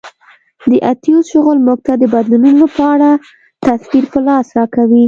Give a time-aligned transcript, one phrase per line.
[0.69, 3.09] د اتیوس شغل موږ ته د بدلونونو په اړه
[3.65, 4.99] تصویر په لاس راکوي